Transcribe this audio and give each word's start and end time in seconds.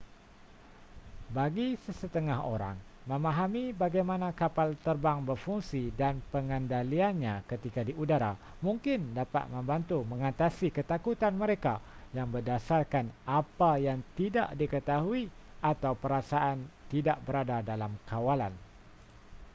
bagi 1.35 1.67
sesetengah 1.85 2.39
orang 2.55 2.73
memahami 3.11 3.65
bagaimana 3.83 4.27
kapal 4.41 4.69
terbang 4.85 5.19
berfungsi 5.29 5.83
dan 6.01 6.15
pengendaliannya 6.33 7.35
ketika 7.51 7.81
di 7.87 7.93
udara 8.03 8.33
mungkin 8.67 8.99
dapat 9.19 9.43
membantu 9.55 9.97
mengatasi 10.11 10.67
ketakutan 10.77 11.33
mereka 11.43 11.75
yang 12.17 12.27
berdasarkan 12.35 13.05
apa 13.39 13.71
yang 13.87 13.99
tidak 14.19 14.47
diketahui 14.61 15.23
atau 15.71 15.93
perasaan 16.03 16.57
tidak 16.93 17.17
berada 17.27 17.57
dalam 17.69 17.91
kawalan 18.09 18.53